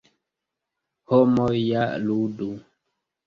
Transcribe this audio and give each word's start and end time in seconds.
Homoj 1.11 1.59
ja 1.63 1.85
ludu. 2.07 2.49